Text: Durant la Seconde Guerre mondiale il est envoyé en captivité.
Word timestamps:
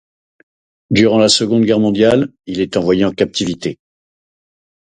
Durant 0.89 1.19
la 1.19 1.29
Seconde 1.29 1.63
Guerre 1.63 1.79
mondiale 1.79 2.29
il 2.47 2.59
est 2.59 2.75
envoyé 2.75 3.05
en 3.05 3.11
captivité. 3.11 3.77